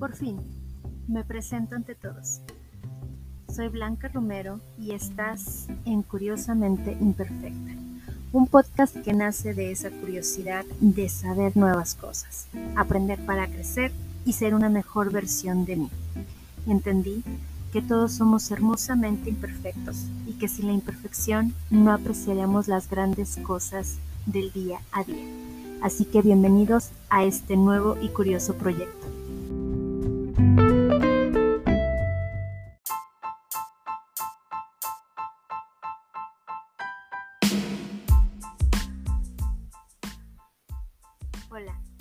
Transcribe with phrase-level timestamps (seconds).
[0.00, 0.38] Por fin,
[1.08, 2.40] me presento ante todos.
[3.54, 7.72] Soy Blanca Romero y estás en Curiosamente Imperfecta,
[8.32, 13.92] un podcast que nace de esa curiosidad de saber nuevas cosas, aprender para crecer
[14.24, 15.90] y ser una mejor versión de mí.
[16.66, 17.22] Entendí
[17.70, 23.98] que todos somos hermosamente imperfectos y que sin la imperfección no apreciaremos las grandes cosas
[24.24, 25.26] del día a día.
[25.82, 29.09] Así que bienvenidos a este nuevo y curioso proyecto.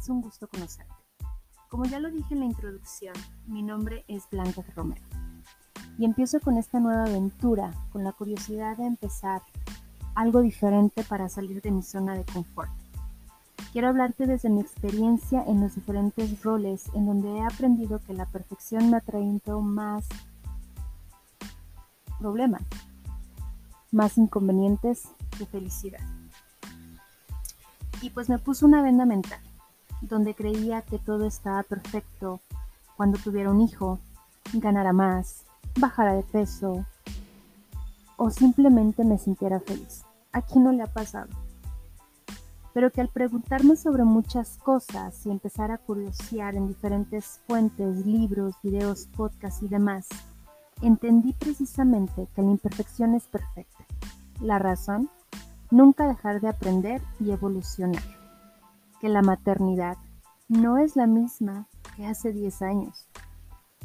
[0.00, 0.94] Es un gusto conocerte.
[1.68, 3.14] Como ya lo dije en la introducción,
[3.46, 5.02] mi nombre es Blanca Romero.
[5.98, 9.42] Y empiezo con esta nueva aventura, con la curiosidad de empezar
[10.14, 12.70] algo diferente para salir de mi zona de confort.
[13.72, 18.24] Quiero hablarte desde mi experiencia en los diferentes roles en donde he aprendido que la
[18.24, 20.08] perfección me ha traído más
[22.18, 22.62] problemas,
[23.92, 26.00] más inconvenientes que felicidad.
[28.00, 29.40] Y pues me puso una venda mental,
[30.00, 32.40] donde creía que todo estaba perfecto
[32.96, 33.98] cuando tuviera un hijo,
[34.52, 35.44] ganara más,
[35.78, 36.84] bajara de peso
[38.16, 40.04] o simplemente me sintiera feliz.
[40.32, 41.28] ¿A quién no le ha pasado?
[42.72, 48.54] pero que al preguntarme sobre muchas cosas y empezar a curiosear en diferentes fuentes, libros,
[48.62, 50.08] videos, podcasts y demás,
[50.80, 53.84] entendí precisamente que la imperfección es perfecta.
[54.40, 55.10] La razón,
[55.70, 58.19] nunca dejar de aprender y evolucionar.
[59.00, 59.96] Que la maternidad
[60.48, 63.08] no es la misma que hace 10 años.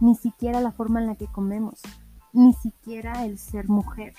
[0.00, 1.80] Ni siquiera la forma en la que comemos,
[2.32, 4.14] ni siquiera el ser mujer.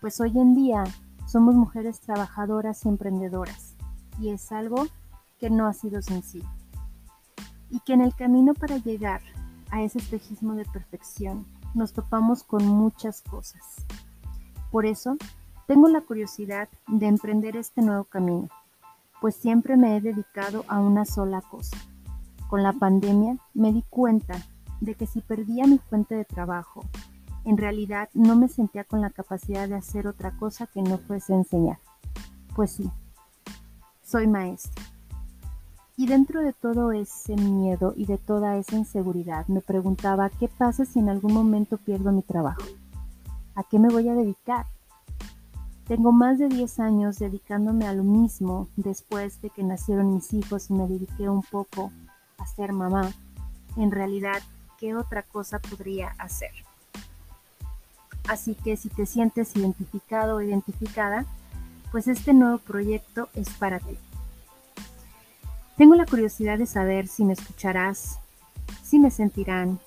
[0.00, 0.84] Pues hoy en día
[1.26, 3.76] somos mujeres trabajadoras y emprendedoras
[4.20, 4.86] y es algo
[5.38, 6.48] que no ha sido sencillo.
[7.70, 9.20] Y que en el camino para llegar
[9.70, 13.62] a ese espejismo de perfección nos topamos con muchas cosas.
[14.70, 15.16] Por eso,
[15.66, 18.48] tengo la curiosidad de emprender este nuevo camino,
[19.20, 21.76] pues siempre me he dedicado a una sola cosa.
[22.48, 24.36] Con la pandemia me di cuenta
[24.80, 26.84] de que si perdía mi fuente de trabajo,
[27.44, 31.34] en realidad no me sentía con la capacidad de hacer otra cosa que no fuese
[31.34, 31.78] enseñar.
[32.54, 32.90] Pues sí,
[34.02, 34.84] soy maestra.
[35.96, 40.84] Y dentro de todo ese miedo y de toda esa inseguridad me preguntaba qué pasa
[40.84, 42.62] si en algún momento pierdo mi trabajo.
[43.56, 44.66] ¿A qué me voy a dedicar?
[45.88, 50.68] Tengo más de 10 años dedicándome a lo mismo después de que nacieron mis hijos
[50.68, 51.90] y me dediqué un poco
[52.36, 53.10] a ser mamá.
[53.78, 54.42] En realidad,
[54.78, 56.50] ¿qué otra cosa podría hacer?
[58.28, 61.24] Así que si te sientes identificado o identificada,
[61.90, 63.96] pues este nuevo proyecto es para ti.
[65.78, 68.18] Tengo la curiosidad de saber si me escucharás,
[68.82, 69.80] si me sentirán,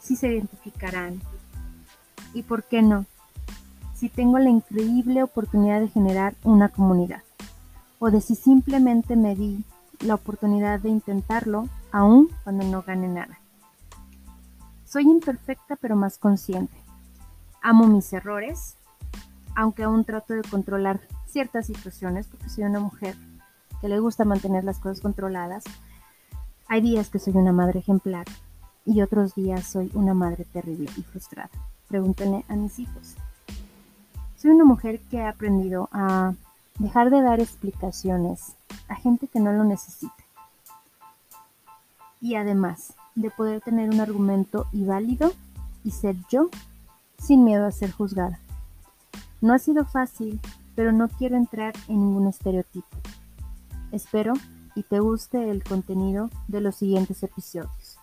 [0.00, 1.20] si se identificarán
[2.34, 3.06] y, por qué no,
[3.96, 7.22] si tengo la increíble oportunidad de generar una comunidad
[7.98, 9.64] o de si simplemente me di
[10.00, 13.38] la oportunidad de intentarlo aún cuando no gane nada.
[14.84, 16.76] Soy imperfecta pero más consciente.
[17.62, 18.76] Amo mis errores,
[19.54, 23.16] aunque aún trato de controlar ciertas situaciones, porque soy una mujer
[23.80, 25.64] que le gusta mantener las cosas controladas.
[26.68, 28.26] Hay días que soy una madre ejemplar
[28.84, 31.50] y otros días soy una madre terrible y frustrada.
[31.88, 33.16] Pregúntenle a mis hijos.
[34.36, 36.34] Soy una mujer que ha aprendido a
[36.78, 38.56] dejar de dar explicaciones
[38.88, 40.14] a gente que no lo necesita.
[42.20, 45.32] Y además de poder tener un argumento y válido
[45.84, 46.50] y ser yo
[47.18, 48.40] sin miedo a ser juzgada.
[49.40, 50.40] No ha sido fácil
[50.76, 52.96] pero no quiero entrar en ningún estereotipo.
[53.90, 54.34] Espero
[54.76, 57.98] y te guste el contenido de los siguientes episodios.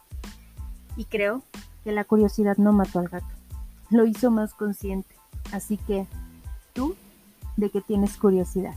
[0.97, 1.43] Y creo
[1.83, 3.27] que la curiosidad no mató al gato,
[3.91, 5.15] lo hizo más consciente.
[5.51, 6.07] Así que,
[6.73, 6.95] tú,
[7.55, 8.75] de que tienes curiosidad.